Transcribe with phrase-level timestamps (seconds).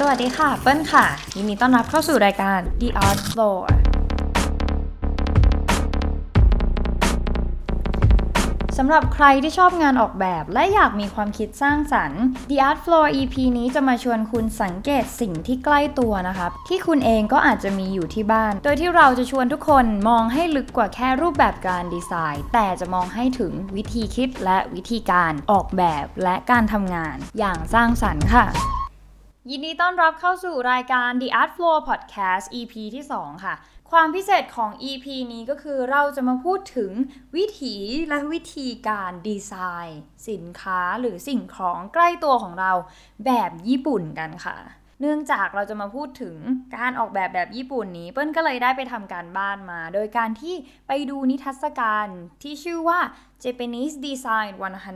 [0.00, 3.60] สวัสดีค่ะ เปิ้ลค่ะ ยินดีต้อนรับเข้าสู่รายการ The Art Floor
[8.76, 28.46] สำหรับใครที่ชอบงานออกแบบและอยากมีความคิดสร้างสรรค์ The Art Floor EP นี้จะมาชวนคุณสังเกตสิ่งที่ใกล้ตัวนะครับที่คุณเองก็อาจจะมีอยู่ที่บ้าน โดยที่เราจะชวนทุกคนมองให้ลึกกว่าแค่รูปแบบการดีไซน์ แต่จะมองให้ถึงวิธีคิดและวิธีการออกแบบและการทำงานอย่างสร้างสรรค์ค่ะ
[29.50, 33.54] ยินดีต้อนรับเข้าสู่รายการ The Art Floor Podcast EP ที่ 2 ค่ะ
[33.90, 36.92] ความพิเศษของ EP นี้ก็คือเราจะมาพูดถึง
[37.36, 37.76] วิถี
[38.08, 39.52] และวิธีการดีไซ
[39.86, 42.72] น์ สินค้าหรือสิ่งของใกล้ตัวของเรา
[43.24, 44.58] แบบญี่ปุ่นกันค่ะ
[45.00, 46.36] เนื่องจากเราจะมาพูดถึง
[46.76, 50.54] การออกแบบแบบญี่ปุ่นนี้ เปิ้ลก็เลยได้ไปทำการบ้านมา โดยการที่
[50.88, 52.06] ไปดูนิทรรศการ
[52.42, 53.00] ที่ชื่อว่า
[53.44, 54.50] Japanese Design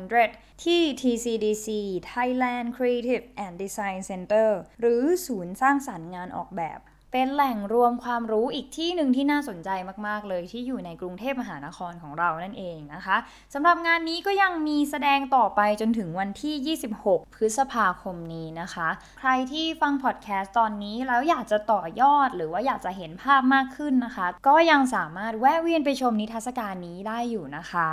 [0.09, 1.69] 100 ที่ TCDC
[2.13, 4.49] Thailand Creative and Design Center
[4.81, 6.81] หรือศูนย์สร้างสรรค์งานออกแบบ
[7.15, 9.71] เป็นแหล่งรวมความรู้อีกที่หนึ่งที่น่าสนใจ
[10.07, 13.17] มาก ๆ เลยที่อยู่ในกรุงเทพมหานครของเรานั่นเองนะคะ
[13.55, 18.89] สำหรับงานนี้ก็ยังมีแสดงต่อไปจนถึงวันที่ 26 พฤษภาคมนี้นะคะ
[19.19, 27.89] ใครที่ฟังพอดแคสต์ตอนนี้แล้วอยากจะต่อยอดหรือว่าอยากจะเห็นภาพมากขึ้นนะคะ ก็ยังสามารถแวะเวียนไปชมนิทรรศการนี้ได้อยู่นะคะ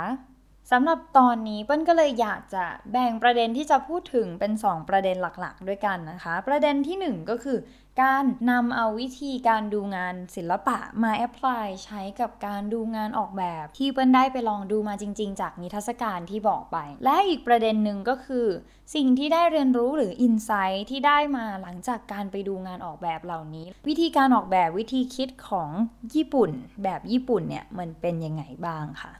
[0.72, 7.58] สำหรับตอนนี้เปิ้ลก็เลยอยากจะแบ่งประเด็นที่จะพูดถึงเป็น 2 ประเด็นหลักๆ ด้วยกันนะคะ ประเด็นที่ 1 ก็คือ
[8.02, 18.46] การนำเอาวิธีการดูงานศิลปะมาแอพพลายใช้กับการดูงานออกแบบ ที่เปิ้ลได้ไปลองดูมาจริง ๆ จากนิทรรศการที่บอกไป และอีกประเด็นหนึ่งก็คือ
[18.94, 25.70] สิ่งที่ได้เรียนรู้หรืออินไซต์ที่ได้มาหลังจากการไปดูงานออกแบบเหล่านี้ วิธีการออกแบบวิธีคิดของ
[26.14, 26.50] ญี่ปุ่น
[26.82, 29.12] แบบญี่ปุ่นเนี่ยมันเป็นยังไงบ้างค่ะ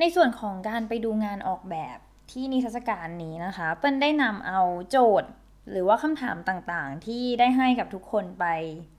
[0.00, 1.98] ในส่วนของการไปดูงานออกแบบ
[2.30, 4.60] ที่นิทรรศการนี้นะคะ เปิ้ลได้นำเอา
[4.90, 5.30] โจทย์
[5.72, 8.44] หรือว่าคำถามต่างๆ ที่ได้ให้กับทุกคนไป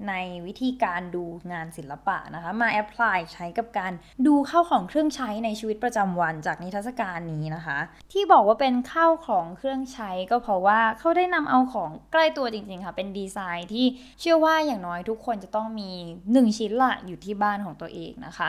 [0.10, 0.14] ใน
[0.46, 3.94] วิธีการดูงานศิลปะนะคะ มาแอพพลายใช้กับการ
[4.28, 7.80] ดูเข้าของเครื่องใช้ในชีวิตประจำวันจากนิทรรศการนี้นะคะ
[8.14, 13.86] ที่บอกว่าเป็นข้าวของเครื่องใช้ก็เพราะว่าเขาได้นำเอาของใกล้ตัวจริงๆค่ะ เป็นดีไซน์ที่
[14.20, 15.92] เชื่อว่าอย่างน้อยทุกคนจะต้องมี
[16.26, 18.48] 1 ชิ้นละอยู่ที่บ้านของตัวเองนะคะ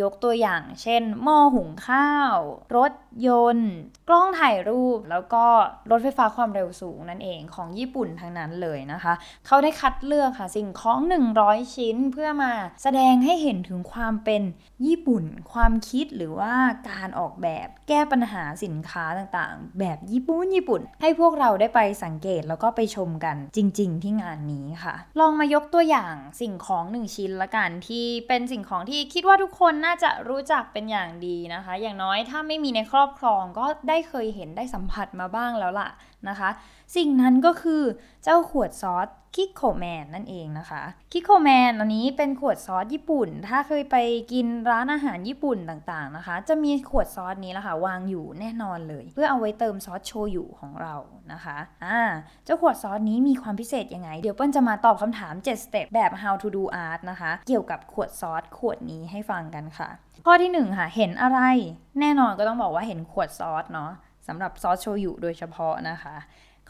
[0.00, 2.36] ยกตัวอย่าง เช่น หม้อหุงข้าว
[2.76, 2.92] รถ
[3.26, 3.72] ยนต์
[4.08, 5.44] กล้องถ่ายรูป แล้วก็
[5.90, 9.14] รถไฟฟ้าความเร็วสูงนั่นเองของญี่ปุ่นทั้งนั้นเลยนะคะ
[9.46, 11.00] เขาได้คัดเลือกค่ะสิ่งของ
[11.36, 12.52] 100 ชิ้นเพื่อมา
[12.82, 14.42] แสดงให้เห็นถึงความเป็น
[14.86, 16.52] ญี่ปุ่น ความคิดหรือว่า
[16.90, 35.88] การออกแบบแก้ปัญหาสินค้าต่างๆ แบบญี่ปุ่นญี่ปุ่น ให้พวกเราได้ไปสังเกตแล้วก็ไปชมกันจริง ๆ ที่งานนี้ค่ะ ลองมายกตัวอย่างสิ่งของหนึ่งชิ้นละกันที่เป็นสิ่งของที่คิดว่าทุกคนน่าจะรู้จักเป็นอย่างดีนะคะ อย่างน้อยถ้าไม่มีในครอบครองก็ได้เคยเห็นได้สัมผัสมาบ้างแล้วล่ะ
[36.28, 36.50] นะคะ
[36.96, 37.82] สิ่งนั้นก็คือ
[38.24, 40.82] เจ้าขวดซอส คิโคแมนนั่นเองนะคะ
[41.12, 43.96] คิโคแมนอันนี้เป็นขวดซอสญี่ปุ่น ถ้าเคยไป
[44.32, 50.94] กินร้านอาหารญี่ปุ่นต่างๆนะคะ จะมีขวดซอสนี้แหละค่ะวางอยู่แน่นอนเลย เพื่อเอาไว้เติมซอสโชยุของเรา
[51.32, 52.00] นะคะอ่า
[52.44, 59.88] เจ้าขวดซอสนี้มีความพิเศษยังไง เดี๋ยวเปิ้ลจะมาตอบคำถาม 7 สเต็ปแบบ how to do art นะคะ เกี่ยวกับขวดซอสขวดนี้ให้ฟังกันค่ะ
[60.26, 61.40] ข้อที่ 1 ค่ะ เห็นอะไร
[62.00, 63.92] แน่นอนก็ต้องบอกว่าเห็นขวดซอสเนาะ
[64.30, 66.16] สำหรับซอสโชยุโดยเฉพาะนะคะ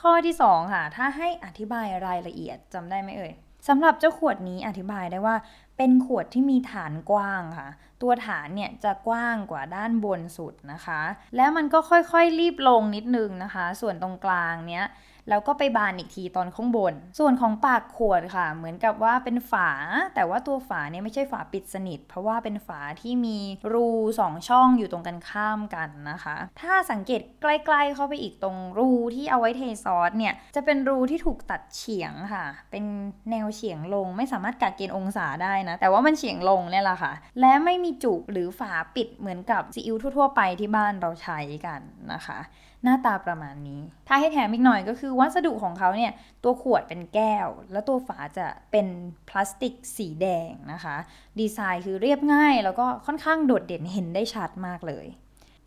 [0.01, 3.33] ข้อที่ 2 ค่ะ ถ้าให้อธิบายรายละเอียดจำได้ไหมเอ่ย
[3.69, 5.37] สำหรับเจ้าขวดนี้อธิบายได้ว่า
[5.77, 7.69] เป็นขวดที่มีฐานกว้างค่ะ
[8.03, 11.01] ตัวฐานเนี่ยจะกว้างกว่าด้านบนสุดนะคะ
[11.37, 14.85] แล้วมันก็ค่อยๆรีบลงนิดนึงนะคะ ส่วนตรงกลางเนี้ย
[15.29, 19.71] แล้วก็ไปบานอีกทีตอนข้างบน ส่วนของปากขวดค่ะ เหมือนกับว่าเป็นฝา
[20.15, 23.39] แต่ว่าตัวฝาเนี่ยไม่ใช่ฝาปิดสนิท เพราะว่าเป็นฝาที่มี
[23.73, 23.89] รู
[24.21, 32.85] สองช่องอยู่ตรงกันข้ามกันนะคะ ถ้าสังเกตใกล้ ๆ เข้าไปอีกตรงรูที่เอาไว้เทซอสเนี่ยจะเป็นรูที่ถูกตัดเฉียงค่ะ เป็น
[33.31, 41.81] แนวเฉียงลงไม่สามารถกะเกณฑ์องศาได้นะ แต่ว่ามันเฉียงลงเนี่ยแหละค่ะ และไม่มีจุกหรือฝาปิดเหมือนกับซีอิ๊วทั่ว ๆ ไปที่บ้านเราใช้กัน
[42.13, 42.39] นะคะ
[42.85, 46.13] หน้าตาประมาณนี้ ถ้าให้แถมอีกหน่อยก็คือวัสดุของเขาเนี่ย
[46.45, 48.87] ตัวขวดเป็นแก้ว แล้วตัวฝาจะเป็น
[49.29, 50.97] พลาสติกสีแดงนะคะ
[51.41, 55.07] ดีไซน์คือเรียบง่าย แล้วก็ค่อนข้างโดดเด่นเห็นได้ชัดมากเลย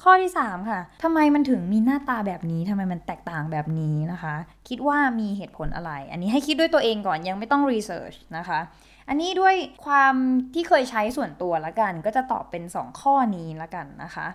[0.04, 4.36] ข้อที่ 3 ค่ะทำไมมันถึงมีหน้าตาแบบนี้ทำไมมันแตกต่างแบบนี้นะคะ
[4.68, 8.60] คิดว่ามีเหตุผลอะไร อันนี้ให้คิดด้วยตัวเองก่อนยังไม่ต้องรีเสิร์ชนะคะ
[9.08, 9.56] อันนี้ด้วย
[9.86, 10.14] ความ
[10.54, 14.28] ที่เคยใช้ส่วนตัวละกัน ก็จะตอบเป็น 2 ข้อนี้ละกันนะคะ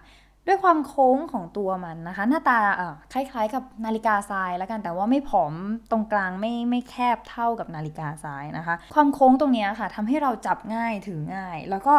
[0.46, 2.58] ด้วยความโค้งของตัวมันนะคะ หน้าตา
[3.12, 5.52] คล้ายๆ กับนาฬิกาทรายแล้วกันแต่ว่าไม่ผอม
[5.91, 11.94] ตรงกลางไม่ไม่แคบเท่ากับนาฬิกาทรายนะคะ ความโค้งตรงนี้ค่ะทำให้เราจับง่ายถือง่าย แล้วก็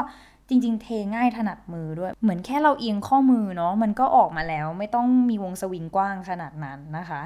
[0.49, 7.21] จริง ๆ เทง่ายถนัดมือด้วย เหมือนแค่เราเอียงข้อมือเนาะมันก็ออกมาแล้วไม่ต้องมีวงสวิงกว้างขนาดนั้นนะคะ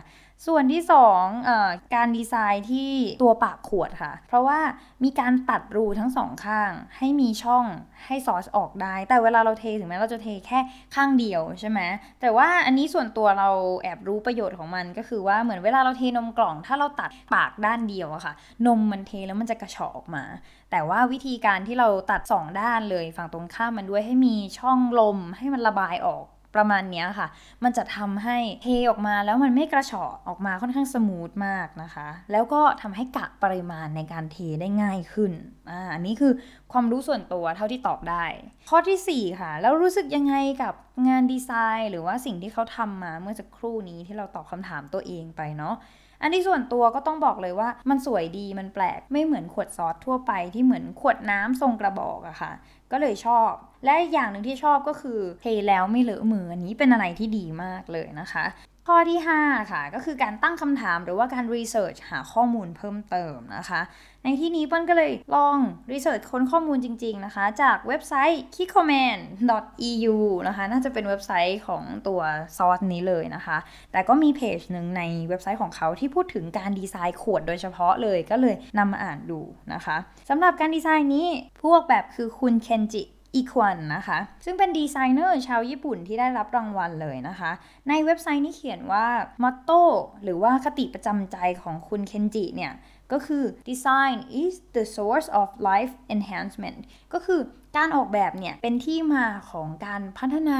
[0.47, 0.83] ส่วนที่
[1.13, 2.91] 2เอ่อการดีไซน์ที่
[3.23, 4.59] ตัวปากขวดค่ะ เพราะว่า
[5.03, 7.65] มีการตัดรูทั้งสองข้าง ให้มีช่อง
[8.05, 10.59] ให้ซอสออกได้ แต่เวลาเราเทถึงแม้เราจะเทแค่
[10.95, 11.79] ข้างเดียวใช่ไหม
[12.21, 13.49] แต่ว่าอันนี้ส่วนตัวเรา
[13.83, 18.33] แอบรู้ประโยชน์ของมันก็คือว่าเหมือนเวลาเราเทนมกล่อง ถ้าเราตัดปากด้านเดียวอะค่ะ
[18.67, 20.23] นมมันเทแล้วมันจะกระฉออกมา
[20.71, 27.27] แต่ว่าวิธีการที่เราตัดสองด้านเลยฝั่งตรงข้ามมันด้วยให้มีช่องลมให้มันระบายออก ประมาณนี้ค่ะ
[27.63, 35.31] มันจะทำให้เทออกมาแล้วมันไม่กระเฉาะออกมาค่อนข้างสมูทมากนะคะ แล้วก็ทำให้กะปริมาณในการเทได้ง่ายขึ้น
[35.69, 36.33] อ่าอันนี้คือ
[36.71, 38.25] ความรู้ส่วนตัวเท่าที่ตอบได้
[38.69, 40.73] ข้อที่ 4 ค่ะ แล้วรู้สึกยังไงกับ
[41.07, 45.75] งานดีไซน์ หรือว่าสิ่งที่เขาทำมาเมื่อสักครู่นี้ที่เราตอบคำถามตัวเองไปเนาะ
[46.21, 52.51] อันที่ส่วนตัวก็ต้องบอกเลยว่ามันสวยดีมันแปลกไม่เหมือนขวดซอสทั่วไปที่เหมือนขวดน้ำทรงกระบอกอะค่ะ
[52.91, 53.51] ก็เลยชอบ
[53.85, 58.45] และอีกอย่างหนึ่งที่ชอบก็คือเทแล้วไม่เลอะมืออันนี้เป็นอะไรที่ดีมากเลยนะคะ
[58.93, 63.81] ข้อที่ 5 ค่ะ ก็คือการตั้งคำถามหรือว่าการรีเสิร์ชหาข้อมูลเพิ่มเติมนะคะ
[64.23, 65.57] ในที่นี้เปิ้ลก็เลยลอง
[65.91, 72.21] รีเสิร์ชค้นข้อมูลจริง ๆ นะคะ จากเว็บไซต์ kikoman.eu นะคะ น่าจะเป็นเว็บไซต์ของตัว
[72.57, 73.57] ซอสนี้เลยนะคะ
[73.91, 79.39] แต่ก็มีเพจหนึ่งในเว็บไซต์ของเขาที่พูดถึงการดีไซน์ขวดโดยเฉพาะเลยก็เลยนำมาอ่านดู
[79.73, 79.97] นะคะ
[80.29, 81.27] สำหรับการดีไซน์นี้
[81.63, 83.03] ผู้ออกแบบคือคุณเคนจิ
[83.35, 87.51] เอกุอันนะคะ ซึ่งเป็นดีไซเนอร์ชาวญี่ปุ่นที่ได้รับรางวัลเลยนะคะ
[87.89, 89.05] ในเว็บไซต์นี้เขียนว่า
[89.43, 89.81] motto
[90.23, 92.73] หรือว่าคติประจำใจของคุณเคนจิเนี่ย
[93.11, 96.79] ก็คือ design is the source of life enhancement
[97.13, 97.41] ก็คือ
[97.77, 100.59] การออกแบบเนี่ยเป็นที่มาของการพัฒนา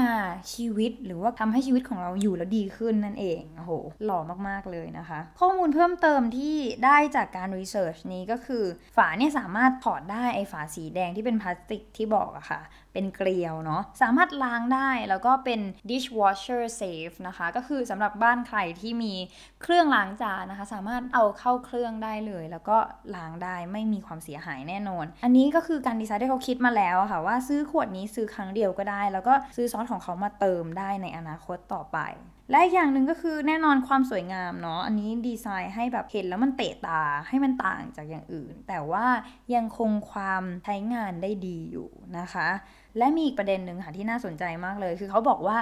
[0.52, 3.72] ชีวิต หรือว่าทำให้ชีวิตของเราอยู่แล้วดีขึ้นนั่นเองโอ้โห
[4.04, 4.18] หล่อ
[4.48, 8.64] มากๆเลยนะคะ ข้อมูลเพิ่มเติมที่ได้จากการรีเสิร์ชนี้ก็คือ
[8.96, 12.60] ฝาเนี่ยสามารถถอดได้ไอฝาสีแดงที่เป็นพลาสติกที่บอกอะค่ะ
[12.92, 15.60] เป็นเกลียวเนาะสามารถล้างได้แล้วก็เป็น
[15.90, 19.14] dishwasher safe นะคะ ก็คือสำหรับบ้านใครที่มี
[19.62, 22.78] เครื่องล้างจานนะคะ สามารถเอาเข้าเครื่องได้เลย แล้วก็
[23.14, 32.00] ล้างได้ไม่มีความเสียหายแน่นอน อันนี้ก็คือการดีไซน์ที่เขาคิดมาแล้วค่ะ ว่าซื้อขวดนี้ซื้อครั้งเดียวก็ได้ แล้วก็ซื้อซอสของเขามาเติมได้ในอนาคตต่อไป
[32.50, 39.06] และอีกอย่างหนึ่งก็คือแน่นอนความสวยงามเนาะอันนี้ดีไซน์ให้แบบเห็นแล้วมันเตะตาให้มันต่างจากอย่างอื่น แต่ว่า
[39.54, 42.48] ยังคงความใช้งานได้ดีอยู่นะคะ
[42.98, 45.56] และมีอีกประเด็นหนึ่งค่ะที่น่าสนใจมากเลย คือเขาบอกว่า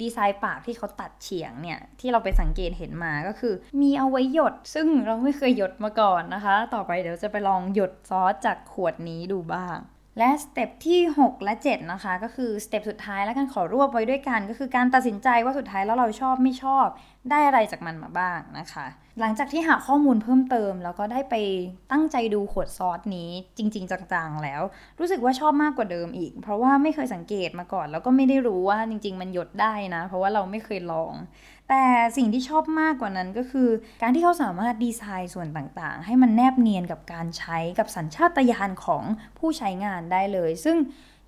[0.00, 9.78] ดีไซน์ปากที่เขาตัดเฉียงเนี่ย ที่เราไปสังเกตเห็นมาก็คือ มีเอาไว้หยด ซึ่งเราไม่เคยหยดมาก่อนนะคะ ต่อไปเดี๋ยวจะไปลองหยดซอสจากขวดนี้ดูบ้าง
[10.18, 16.86] และสเต็ปที่ 6 และ 7 นะคะ ก็คือสเต็ปสุดท้ายแล้วกันขอรวบไว้ด้วยกัน ก็คือการตัดสินใจว่าสุดท้ายแล้วเราชอบไม่ชอบ
[17.30, 18.86] ได้อะไรจากมันมาบ้างนะคะ
[19.20, 21.34] หลังจากที่หาข้อมูลเพิ่มเติม แล้วก็ได้ไป
[21.92, 24.62] ตั้งใจดูขวดซอสนี้จริง ๆ จังๆ แล้ว
[24.98, 31.12] รู้สึกว่าชอบมากกว่าเดิมอีก เพราะว่าไม่เคยสังเกตมาก่อน แล้วก็ไม่ได้รู้ว่าจริง ๆ มันหยดได้นะ เพราะว่าเราไม่เคยลอง
[31.68, 31.84] แต่
[32.16, 33.68] สิ่งที่ชอบมากกว่านั้นก็คือ
[34.02, 39.02] การที่เขาสามารถดีไซน์ส่วนต่างๆ ให้มันแนบเนียนกับการใช้กับสัญชาตญาณของ
[39.38, 40.76] ผู้ใช้งานได้เลย ซึ่ง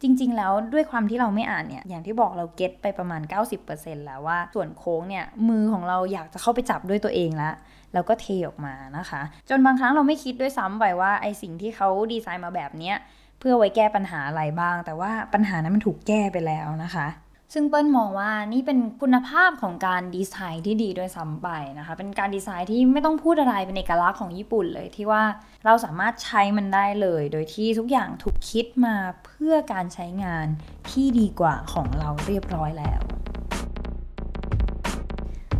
[0.03, 3.23] จริง ๆ แล้วด้วยความที่เราไม่อ่านเนี่ยอย่างที่บอกเราเก็ตไปประมาณ
[3.65, 7.51] 90%แล้วว่าส่วนโค้งเนี่ยมือของเราอยากจะเข้าไปจับด้วยตัวเองละ
[7.95, 12.97] แล้วก็เทออกมานะคะ จนบางครั้งเราไม่คิดด้วยซ้ำไปว่าไอสิ่งที่เขาดีไซน์มาแบบเนี้ย
[13.39, 17.07] เพื่อไว้แก้ปัญหาอะไรบ้าง แต่ว่าปัญหานั้นมันถูกแก้ไปแล้วนะคะ
[17.55, 21.49] ซึ่งเปิ้ลมองว่านี่เป็นคุณภาพของการดีไซน์ที่ดีด้วยซ้ำไป
[21.79, 25.23] นะคะ เป็นการดีไซน์ที่ไม่ต้องพูดอะไรเป็นเอกลักษณ์ของญี่ปุ่นเลยที่ว่า
[25.65, 30.47] เราสามารถใช้มันได้เลย โดยที่ทุกอย่างถูกคิดมาเพื่อการใช้งาน
[30.91, 33.01] ที่ดีกว่าของเราเรียบร้อยแล้ว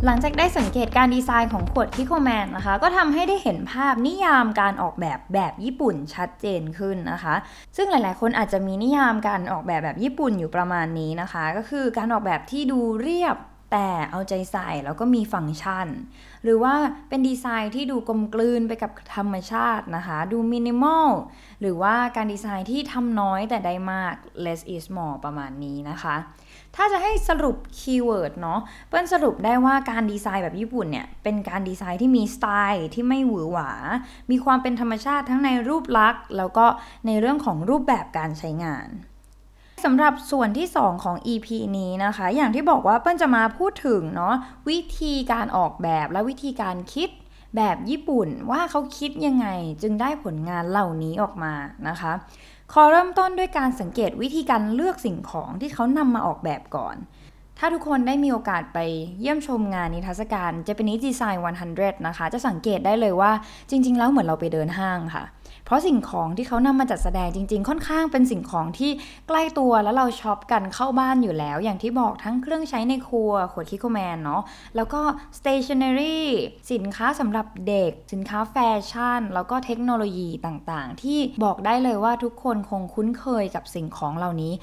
[0.05, 7.35] หลังจากได้สังเกตการดีไซน์ของขวดคิโคแมนนะคะ ก็ทำให้ได้เห็นภาพนิยามการออกแบบแบบญี่ปุ่นชัดเจนขึ้นนะคะ
[7.75, 13.37] ซึ่งหลาย ๆ คนอาจจะมีนิยามการออกแบบแบบญี่ปุ่นอยู่ประมาณนี้นะคะ ก็คือการออกแบบที่ดูเรียบ
[13.71, 15.87] แต่เอาใจใส่แล้วก็มีฟังก์ชัน
[16.43, 16.73] หรือว่า
[17.09, 21.07] เป็นดีไซน์ที่ดูกลมกลืนไปกับธรรมชาตินะคะ ดูมินิมอล
[21.61, 24.13] หรือว่าการดีไซน์ที่ทำน้อยแต่ได้มาก
[24.45, 26.15] less is more ประมาณนี้นะคะ
[26.75, 33.71] ถ้าจะให้สรุป keyword เนาะเปิ้ลสรุปได้ว่าการดีไซน์แบบญี่ปุ่นเนี่ยเป็นการดีไซน์ที่มีสไตล์ที่ไม่หวือหวา
[34.31, 36.65] มีความเป็นธรรมชาติทั้งในรูปลักษณ์ แล้วก็
[37.05, 38.87] ในเรื่องของรูปแบบการใช้งาน
[39.83, 44.35] สำหรับส่วนที่ 2 ของ EP นี้นะคะ อย่างที่บอกว่าเปิ้ลจะมาพูดถึงเนาะ
[44.69, 47.09] วิธีการออกแบบและวิธีการคิด
[47.55, 49.47] แบบญี่ปุ่นว่าเขาคิดยังไง
[49.81, 51.53] จึงได้ผลงานเหล่านี้ออกมา
[51.87, 52.13] นะคะ
[52.73, 56.95] ขอเริ่มต้นด้วยการสังเกตวิธีการเลือกสิ่งของที่เขานำมาออกแบบก่อน
[57.59, 58.79] ถ้าทุกคนได้มีโอกาสไป
[59.19, 61.37] เยี่ยมชมงานนิทรรศการ Japanese Design
[61.71, 63.31] 100 นะคะ จะสังเกตได้เลยว่า
[63.69, 65.23] จริง ๆ แล้วเหมือนเราไปเดินห้างค่ะ
[65.65, 68.91] เพราะสิ่งของที่เขานำมาจัดแสดงจริง ๆ ค่อนข้างเป็นสิ่งของที่
[69.27, 74.41] ใกล้ตัวแล้วเราช็อปกันเข้าบ้านอยู่แล้ว อย่างที่บอกทั้งเครื่องใช้ในครัวขวดคิโคแมนเนาะ
[74.75, 75.01] แล้วก็
[75.37, 76.17] stationery
[76.71, 78.57] สินค้าสำหรับเด็ก สินค้าแฟ
[78.89, 84.53] ชั่น แล้วก็เทคโนโลยีต่างๆ ที่บอกได้เลยว่าทุกคนคงคุ้นเคยกับสิ่งของเหล่านี้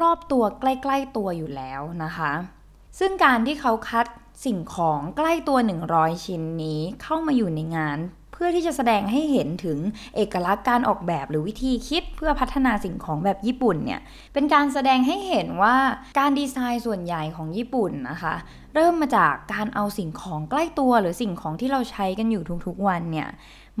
[0.00, 2.32] รอบๆตัวใกล้ ๆตัวอยู่แล้วนะคะ
[2.98, 4.06] ซึ่งการที่เขาคัด
[4.44, 5.58] สิ่งของใกล้ตัว
[5.90, 8.00] 100 ชิ้นนี้เข้ามาอยู่ในงาน
[8.42, 9.78] พื่อที่จะแสดงให้เห็นถึง
[10.16, 14.00] เอกลักษณ์การออกแบบหรือวิธีคิดเพื่อพัฒนาสิ่งของแบบญี่ปุ่นเนี่ย
[14.34, 15.76] เป็นการแสดงให้เห็นว่า
[16.18, 18.34] การดีไซน์ส่วนใหญ่ของญี่ปุ่นนะคะ
[18.74, 23.28] เริ่มมาจากการเอาสิ่งของใกล้ตัวหรือสิ่งของที่เราใช้กันอยู่ทุกๆวันเนี่ย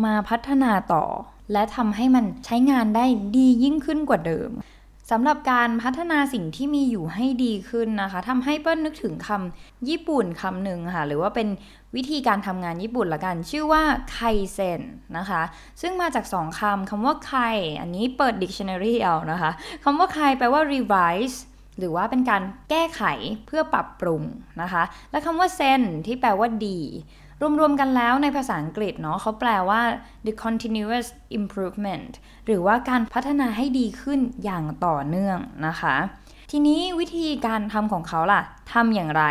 [0.04, 1.04] มาพัฒนาต่อ
[1.52, 3.04] และทำให้มันใช้งานได้
[3.36, 4.50] ดียิ่งขึ้นกว่าเดิม
[5.10, 11.48] สำหรับการพัฒนาสิ่งที่มีอยู่ให้ดีขึ้นนะคะทำให้เปิ้ลนึกถึงคำญี่ปุ่นคำหนึ่งค่ะ หรือว่าเป็น
[11.96, 14.18] วิธีการทำงานญี่ปุ่นละกัน ชื่อว่าไค
[14.52, 14.80] เซน
[15.18, 15.42] นะคะ
[15.80, 17.32] ซึ่งมาจากสองคำคำว่าไค
[17.80, 19.50] อันนี้เปิด dictionary เอานะคะ
[19.84, 21.36] คำว่าไคแปลว่า revise
[21.78, 23.02] หรือว่าเป็นการแก้ไข
[23.46, 24.22] เพื่อปรับปรุง
[24.62, 26.80] นะคะ และคำว่าเซนที่แปลว่าดี
[27.60, 29.80] รวมๆกันแล้วในภาษาอังกฤษเนาะเขาแปลว่า
[30.26, 31.06] the continuous
[31.38, 32.12] improvement
[32.46, 35.96] หรือว่าการพัฒนาให้ดีขึ้นอย่างต่อเนื่องนะคะ
[36.50, 38.42] ทีนี้วิธีการทำของเขาล่ะ
[38.72, 39.24] ทำอย่างไร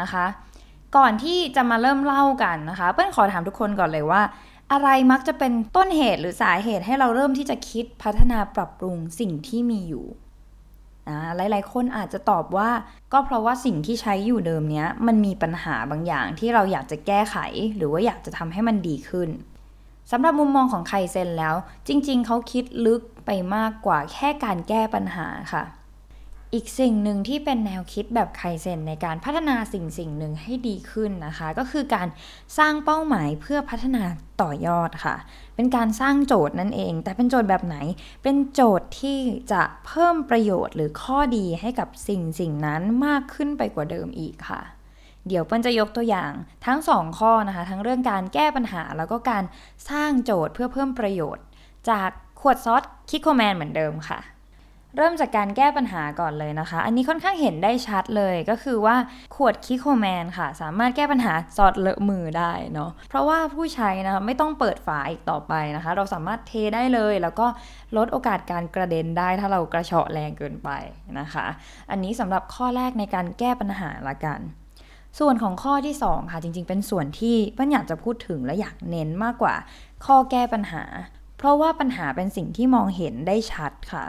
[0.00, 0.24] นะคะ
[0.96, 4.22] ก่อนที่จะมาเริ่มเล่ากันนะคะ เปิ้ลขอถามทุกคนก่อนเลยว่า
[4.72, 10.06] อะไรมักจะเป็นต้นเหตุหรือสาเหตุให้เราเริ่มที่จะคิดพัฒนาปรับปรุงสิ่งที่มีอยู่
[11.36, 12.70] หลายๆ คนอาจจะตอบว่า
[13.12, 17.36] ก็เพราะว่าสิ่งที่ใช้อยู่เดิมเนี้ยมันมีปัญหาบางอย่างที่เราอยากจะแก้ไข
[17.76, 19.28] หรือว่าอยากจะทำให้มันดีขึ้น
[20.10, 21.54] สำหรับมุมมองของไคเซนแล้ว
[21.88, 25.64] จริง ๆ เขาคิดลึกไปมากกว่าแค่การแก้ปัญหาค่ะ
[26.54, 32.08] อีกสิ่งหนึ่งที่เป็นแนวคิดแบบไคเซนในการพัฒนาสิ่งสิ่งหนึ่งให้ดีขึ้นนะคะ ก็คือการ
[32.58, 34.02] สร้างเป้าหมายเพื่อพัฒนา
[34.42, 35.16] ต่อยอดค่ะ
[35.56, 37.76] เป็นการสร้างโจทย์นั่นเอง แต่เป็นโจทย์แบบไหน
[38.22, 39.18] เป็นโจทย์ที่
[39.52, 44.60] จะเพิ่มประโยชน์หรือข้อดีให้กับสิ่งสิ่งนั้นมากขึ้นไปกว่าเดิมอีกค่ะ
[45.26, 46.32] เดี๋ยวเปิ้ลจะยกตัวอย่าง
[46.66, 49.44] ทั้ง 2 ข้อนะคะ ทั้งเรื่องการแก้ปัญหาแล้วก็การ
[49.90, 51.44] สร้างโจทย์เพื่อเพิ่มประโยชน์
[51.90, 54.20] จากขวดซอสคิโคแมนเหมือนเดิมค่ะ
[54.96, 58.96] เริ่มจากการแก้ปัญหาก่อนเลยนะคะ อันนี้ค่อนข้างเห็นได้ชัดเลยก็คือว่า
[59.36, 67.46] ขวดคิโคแมนค่ะ สามารถแก้ปัญหาซอสเลอะมือได้เนาะ เพราะว่าผู้ใช้นะคะไม่ต้องเปิดฝาอีกต่อไปนะคะ เราสามารถเทได้เลย แล้วก็
[67.96, 70.70] ลดโอกาสการกระเด็นได้ถ้าเรากระเฉาะแรงเกินไป
[71.18, 71.46] นะคะ
[71.90, 74.40] อันนี้สำหรับข้อแรกในการแก้ปัญหาละกัน
[75.18, 79.54] ส่วนของข้อที่ 2 ค่ะจริง ๆ เป็นส่วนที่ปิ้ลอยากจะพูดถึงและอยากเน้นมากกว่า
[80.04, 80.84] ข้อแก้ปัญหา
[81.38, 84.04] เพราะว่าปัญหาเป็นสิ่งที่มองเห็นได้ชัดค่ะ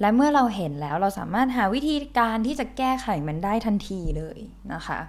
[0.00, 4.38] และเมื่อเราเห็นแล้วเราสามารถหาวิธีการที่จะแก้ไขมันได้ทันทีเลย
[4.72, 5.00] นะคะ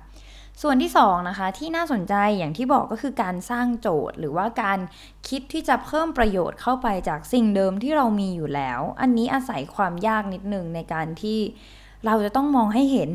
[0.62, 4.80] ส่วนที่2นะคะที่น่าสนใจอย่างที่บอกก็คือการสร้างโจทย์ หรือว่าการ
[5.28, 11.40] คิดที่จะเพิ่มประโยชน์เข้าไปจากสิ่งเดิมที่เรามีอยู่แล้ว อันนี้อาศัยความยากนิดนึงในการที่
[12.06, 13.10] เราจะต้องมองให้เห็น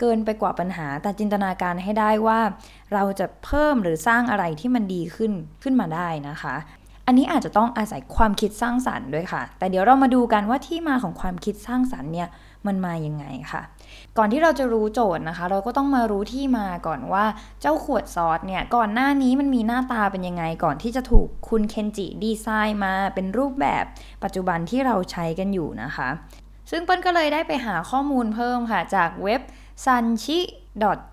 [0.00, 2.40] เกินไปกว่าปัญหา แต่จินตนาการให้ได้ว่า
[2.94, 6.54] เราจะเพิ่มหรือสร้างอะไรที่มันดีขึ้นขึ้นมาได้นะคะ
[7.06, 12.28] อันนี้อาจจะต้องอาศัยความคิดสร้างสรรค์ด้วยค่ะ แต่เดี๋ยวเรามาดูกันว่าที่มาของความคิดสร้างสรรค์เนี่ย
[12.66, 13.62] มันมายังไงค่ะ
[14.18, 17.24] ก่อนที่เราจะรู้โจทย์นะคะ เราก็ต้องมารู้ที่มาก่อนว่า
[17.60, 23.84] เจ้าขวดซอสเนี่ยก่อนหน้านี้มันมีหน้าตาเป็นยังไงก่อนที่จะถูกคุณเคนจิดีไซน์มาเป็นรูปแบบ
[24.24, 26.08] ปัจจุบันที่เราใช้กันอยู่นะคะ
[26.70, 29.40] ซึ่งเปิ้ลก็เลยได้ไปหาข้อมูลเพิ่มค่ะจากเว็บ
[29.84, 30.40] sanchi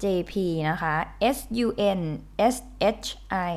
[0.03, 0.34] jp
[0.70, 0.96] นะคะ
[1.36, 1.67] s u
[2.00, 2.01] n
[2.53, 2.55] s
[3.05, 3.08] h
[3.51, 3.53] i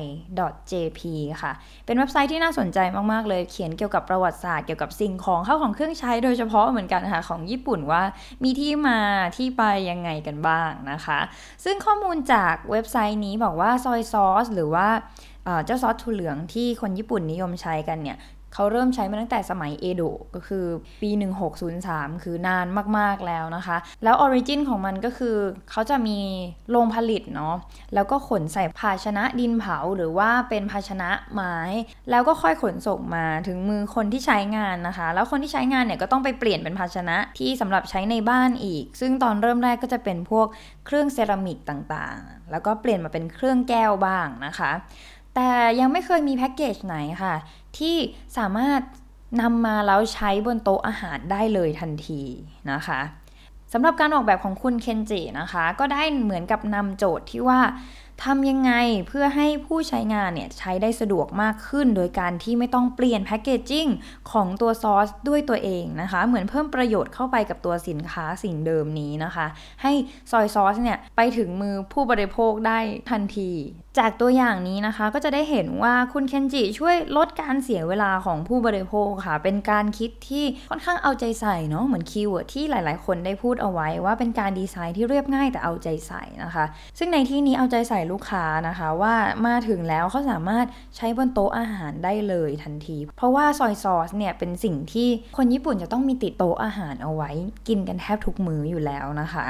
[0.71, 1.01] jp
[1.41, 1.51] ค่ะ
[1.85, 2.79] เป็นเว็บไซต์ที่น่าสนใจ
[3.11, 8.03] มาก ๆ เลย เขียนเกี่ยวกับประวัติศาสตร์ เกี่ยวกับสิ่งของเข้าของเครื่องใช้โดยเฉพาะเหมือนกันค่ะ ของญี่ปุ่นว่า
[8.43, 8.99] มีที่มา
[9.37, 11.19] ที่ไปยังไงกันบ้างนะคะ
[11.63, 14.87] ซึ่งข้อมูลจากเว็บไซต์นี้บอกว่าซอยซอสหรือว่า
[15.65, 18.17] เจ้าซอสถั่วเหลืองที่คนญี่ปุ่นนิยมใช้กันเนี่ย
[18.53, 20.65] เขาเริ่มใช้มาตั้งแต่สมัยเอโดะก็คือ
[21.01, 21.09] ปี
[21.67, 25.37] 1603 คือนานมากๆแล้วนะคะ แล้วออริจินของมันก็คือ
[25.71, 26.19] เขาจะมี
[26.71, 27.55] โรงผลิตเนาะ
[27.93, 31.57] แล้วก็ขนใส่ภาชนะดินเผาหรือว่าเป็นภาชนะไม้
[32.09, 40.47] แล้วก็ค่อยขนส่งมาถึงมือคนที่ใช้งานนะคะ แล้วคนที่ใช้งานเนี่ยก็ต้องไปเปลี่ยนเป็นภาชนะที่สำหรับใช้ในบ้านอีก ซึ่งตอนเริ่มแรกก็จะเป็นพวก
[40.85, 44.71] เครื่องเซรามิกต่างๆ แล้วก็เปลี่ยนมาเป็นเครื่องแก้วบ้างนะคะ
[45.35, 47.35] แต่ยังไม่เคยมีแพ็กเกจไหนค่ะ
[47.79, 47.97] ที่
[48.37, 48.81] สามารถ
[49.41, 52.21] นำมาแล้วใช้บนโต๊ะอาหารได้เลยทันที
[52.71, 53.01] นะคะ
[53.73, 57.59] สำหรับการออกแบบของคุณเคนจินะคะ ก็ได้เหมือนกับนำโจทย์ที่ว่า
[58.25, 58.71] ทำยังไง
[59.07, 63.87] เพื่อให้ผู้ใช้งานเนี่ยใช้ได้สะดวกมากขึ้น โดยการที่ไม่ต้องเปลี่ยนแพคเกจจิ้ง
[64.31, 69.47] ของตัวซอสด้วยตัวเองนะคะ เหมือนเพิ่มประโยชน์เข้าไปกับตัวสินค้าสิ่งเดิมนี้นะคะ
[69.81, 69.91] ให้
[70.31, 72.79] ซอยซอสเนี่ยไปถึงมือผู้บริโภคได้
[73.09, 73.51] ทันที
[73.99, 86.65] จากตัวอย่างนี้นะคะก็จะได้เห็นว่าคุณเคนจิช่วยลดการเสียเวลาของผู้บริโภคค่ะ เป็นการคิดที่ค่อนข้างเอาใจใส่เนาะเหมือน keyword ที่หลาย ๆ คนได้พูดเอาไว้ว่าเป็นการดีไซน์ที่เรียบง่ายแต่เอาใจใส่นะคะ
[86.97, 89.15] ซึ่งในที่นี้เอาใจใส่ลูกค้านะคะว่า
[89.47, 90.65] มาถึงแล้วเขาสามารถ
[90.97, 97.31] ใช้บนโต๊ะอาหารได้เลยทันที เพราะว่า soy sauce เนี่ยเป็นสิ่งที่คนญี่ปุ่นจะต้องมีติดโต๊ะอาหารเอาไว้
[97.67, 99.45] กินกันแทบทุกมื้ออยู่แล้วนะคะ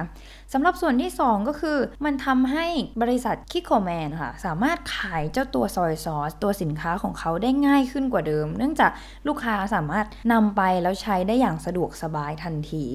[0.53, 2.65] สำหรับส่วนที่ 2 ก็คือมันทำให้
[3.01, 8.91] บริษัทคิโคแมนค่ะสามารถขายเจ้าตัวซอยซอสตัวสินค้าของเขาได้ง่ายขึ้นกว่าเดิม เนื่องจาก
[9.27, 12.85] ลูกค้าสามารถนำไปแล้วใช้ได้อย่างสะดวกสบายทันที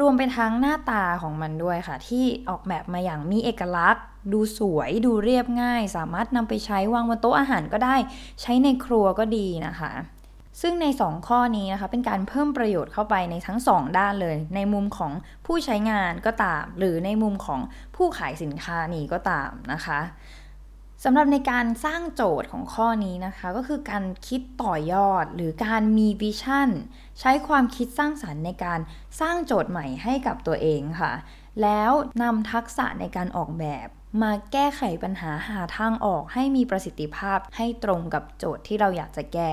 [0.00, 7.96] รวมไปทั้งหน้าตาของมันด้วยค่ะ ที่ออกแบบมาอย่างมีเอกลักษณ์ ดูสวยดูเรียบง่าย สามารถนำไปใช้วางบนโต๊ะอาหารก็ได้
[8.40, 9.92] ใช้ในครัวก็ดีนะคะ
[10.60, 15.12] ซึ่งใน 2 ข้อนี้นะคะเป็นการเพิ่มประโยชน์เข้าไปในทั้ง 2 ด้านเลย ในมุมของ
[15.46, 17.60] ผู้ใช้งานก็ตาม หรือในมุมของ
[17.96, 20.00] ผู้ขายสินค้านี้ก็ตามนะคะ
[21.04, 26.70] สำหรับในการสร้างโจทย์ของข้อนี้นะคะ ก็คือการคิดต่อยอดหรือการมีวิชั่น
[27.20, 28.80] ใช้ความคิดสร้างสรรค์ในการ
[29.20, 31.12] สร้างโจทย์ใหม่ให้กับตัวเองค่ะ
[31.62, 31.90] แล้ว
[32.22, 33.88] นำทักษะในการออกแบบ
[34.22, 39.52] มาแก้ไขปัญหาหาทางออกให้มีประสิทธิภาพให้ตรงกับโจทย์ที่เราอยากจะแก้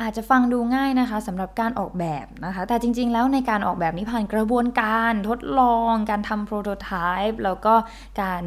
[0.00, 6.90] อาจจะฟังดูง่ายนะคะสำหรับการออกแบบนะคะ แต่จริงๆแล้วในการออกแบบนี้ผ่านกระบวนการทดลอง การทำโปรโตไท
[7.28, 7.74] ป์แล้วก็
[8.22, 8.42] การ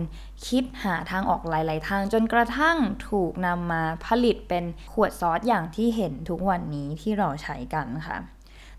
[0.47, 2.77] คิดหาทางออกหลาย ๆ ทาง จนกระทั่ง
[3.09, 8.17] ถูกนำมาผลิตเป็นขวดซอสอย่างที่เห็นทุกวันนี้ที่เราใช้กันค่ะ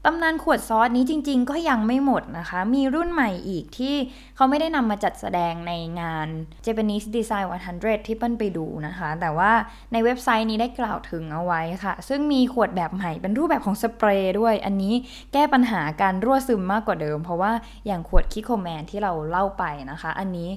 [0.08, 3.94] ตำนานขวดซอสนี้จริง ๆ ก็ยังไม่หมดนะคะ มีรุ่นใหม่อีกที่
[4.36, 6.28] เขาไม่ได้นำมาจัดแสดงในงาน
[6.66, 7.46] Japanese Design
[7.76, 9.52] 100 ที่เปิ้ลไปดูนะคะ แต่ว่า
[9.92, 14.94] ในเว็บไซต์นี้ได้กล่าวถึงเอาไว้ค่ะ ซึ่งมีขวดแบบใหม่เป็นรูปแบบของสเปรย์ด้วย อันนี้
[15.32, 17.52] แก้ปัญหาการรั่วซึมมากกว่าเดิม เพราะว่า
[17.86, 20.48] อย่างขวดคิโคแมนที่เราเล่าไปนะคะ อันนี้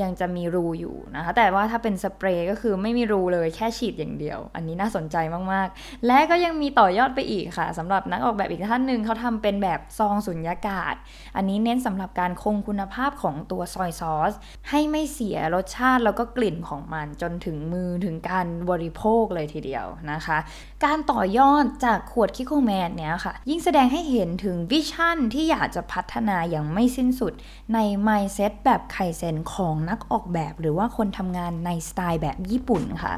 [0.00, 5.16] ยังจะมีรูอยู่นะคะ แต่ว่าถ้าเป็นสเปรย์ก็คือไม่มีรูเลยแค่ฉีดอย่างเดียว อันนี้น่าสนใจ
[5.52, 10.94] มากๆ และก็ยังมีต่อยอดไปอีกค่ะสำหรับนักออกแบบอีกท่านหนึ่งเขาทำเป็นแบบซองสุญญากาศ
[11.36, 14.32] อันนี้เน้นสำหรับการคงคุณภาพของตัวซอยซอส
[14.68, 20.38] ให้ไม่เสียรสชาติแล้วก็กลิ่นของมันจนถึงมือถึงการบริโภคเลยทีเดียวนะคะ
[20.84, 27.32] การต่อยอดจากขวดคิโคแมนเนี้ยค่ะ ยิ่งแสดงให้เห็นถึง vision ที่อยากจะพัฒนาอย่างไม่สิ้นสุด
[27.74, 33.14] ใน mindset แบบไคเซนของนักออกแบบ หรือว่าคนทำงานในสไตล์แบบญี่ปุ่นค่ะ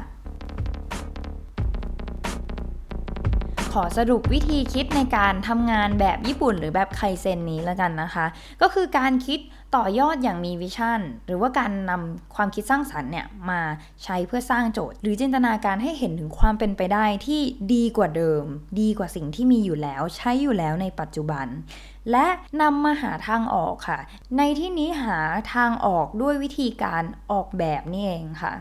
[3.77, 8.25] ขอสรุปวิธีคิดในการทำงานแบบญี่ปุ่น หรือแบบไคเซนนี้แล้วกันนะคะ
[8.61, 9.39] ก็คือการคิด
[9.75, 13.61] ต่อยอดอย่างมี vision หรือว่าการนำความคิดสร้างสรรค์เนี่ยมา
[14.03, 17.41] ใช้เพื่อสร้างโจทย์ หรือจินตนาการให้เห็นถึงความเป็นไปได้ที่
[17.73, 18.43] ดีกว่าเดิม
[18.79, 21.47] ดีกว่าสิ่งที่มีอยู่แล้ว ใช้อยู่แล้วในปัจจุบัน
[22.11, 22.27] และ
[22.61, 23.99] นำมาหาทางออกค่ะ
[24.37, 25.19] ในที่นี้หา
[25.53, 28.53] ทางออกด้วยวิธีการออกแบบนี่เองค่ะ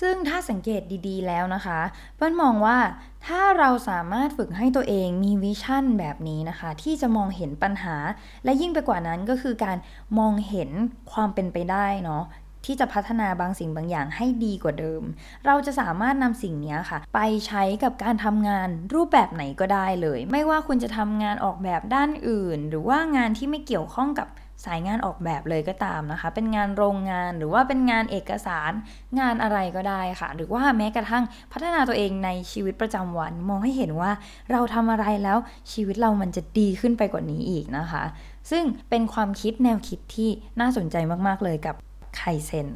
[0.00, 1.80] ซึ่งถ้าสังเกตดีๆแล้วนะคะ
[2.16, 2.78] เปิ้ลมองว่า
[3.26, 7.96] ถ้าเราสามารถฝึกให้ตัวเองมีวิชั่นแบบนี้นะคะ ที่จะมองเห็นปัญหา
[8.44, 9.76] และยิ่งไปกว่านั้นก็คือการ
[10.18, 10.70] มองเห็น
[11.12, 12.24] ความเป็นไปได้เนาะ
[12.64, 15.02] ที่จะพัฒนาบางสิ่งบางอย่างให้ดีกว่าเดิม
[15.46, 24.28] เราจะสามารถนำสิ่งนี้ค่ะ ไปใช้กับการทำงานรูปแบบไหนก็ได้เลย ไม่ว่าคุณจะทำงานออกแบบด้านอื่น หรือว่างานที่ไม่เกี่ยวข้องกับ
[24.64, 28.72] สายงานออกแบบเลยก็ตามนะคะ เป็นงานโรงงานหรือว่าเป็นงานเอกสาร
[29.20, 34.10] งานอะไรก็ได้ค่ะ หรือว่าแม้กระทั่งพัฒนาตัวเองในชีวิตประจำวัน มองให้เห็นว่า
[34.50, 35.38] เราทำอะไรแล้ว
[35.72, 38.04] ชีวิตเรามันจะดีขึ้นไปกว่านี้อีกนะคะ
[38.50, 41.74] ซึ่งเป็นความคิดแนวคิดที่น่าสนใจมากๆเลยกับ
[42.16, 42.68] ไคเซน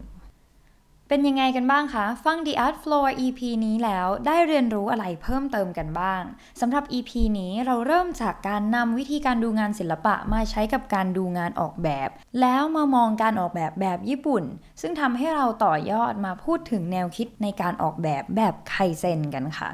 [1.13, 6.23] เป็นยังไงกันบ้างคะ ฟัง The Art Floor EP นี้แล้วได้เรียนรู้อะไรเพิ่มเติมกันบ้าง
[6.61, 12.09] สำหรับ EP นี้เราเริ่มจากการนำวิธีการดูงานศิลปะมาใช้กับการดูงานออกแบบ
[12.41, 14.45] แล้วมามองการออกแบบแบบญี่ปุ่น
[14.81, 19.71] ซึ่งทำให้เราต่อยอดมาพูดถึงแนวคิดในการออกแบบแบบไคเซนกันค่ะ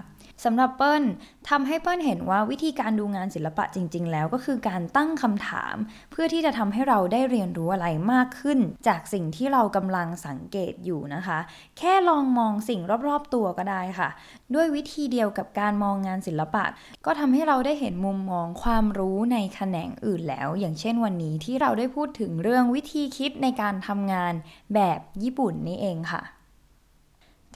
[0.46, 1.04] สำหรับเปิ้ล
[1.48, 5.76] ทำให้เปิ้ลเห็นว่าวิธีการดูงานศิลปะจริง ๆ แล้วก็คือการตั้งคำถาม
[6.10, 11.38] เพื่อที่จะทำให้เราได้เรียนรู้อะไรมากขึ้น จากสิ่งที่เรากำลังสังเกตอยู่นะคะ
[11.78, 14.08] แค่ลองมองสิ่งรอบๆตัวก็ได้ค่ะ
[14.54, 16.64] ด้วยวิธีเดียวกับการมองงานศิลปะ
[17.06, 24.34] ก็ทำให้เราได้เห็นมุมมองความรู้ในแขนงอื่นแล้ว อย่างเช่นวันนี้ที่เราได้พูดถึงเรื่องวิธีคิดในการทำงาน
[24.74, 26.35] แบบญี่ปุ่นนี่เองค่ะ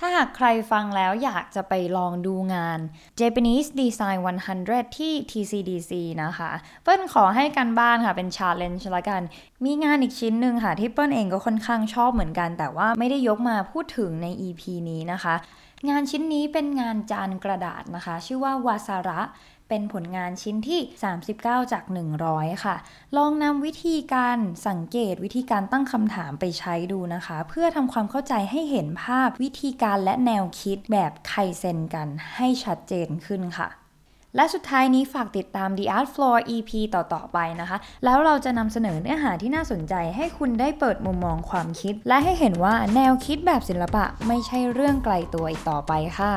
[0.02, 2.78] ถ้าหากใครฟังแล้วอยากจะไปลองดูงาน
[3.20, 4.18] Japanese Design
[4.58, 6.50] 100 ที่ TCDC นะคะ
[6.82, 9.22] เปิ้ลขอให้กันบ้านค่ะเป็น challenge ละกัน
[9.64, 15.34] มีงานอีกชิ้นหนึ่งค่ะ ที่เปิ้ลเองก็ค่อนข้างชอบเหมือนกัน แต่ว่าไม่ได้ยกมาพูดถึงใน EP นี้นะคะ
[15.88, 19.20] งานชิ้นนี้เป็นงานจานกระดาษนะคะ ชื่อว่าวาซาระ
[19.68, 20.80] เป็นผลงานชิ้นที่
[21.26, 21.84] 39 จาก
[22.24, 22.76] 100 ค่ะ
[23.16, 24.38] ลองนำวิธีการ
[24.68, 33.79] สังเกตวิธีการตั้งคำถามไปใช้ดูนะคะ เพื่อทำความเข้าใจให้เห็นภาพวิธีการและแนวคิดแบบไคเซนกันให้ชัดเจนขึ้นค่ะ
[34.36, 46.32] และสุดท้ายนี้ฝากติดตาม The Art Floor EP ต่อ ๆ ไปนะคะ แล้วเราจะนำเสนอเนื้อหาที่น่าสนใจให้คุณได้เปิดมุมมองความคิด และให้เห็นว่าแนวคิดแบบศิลปะไม่ใช่เรื่องไกลตัวอีกต่อไปค่ะ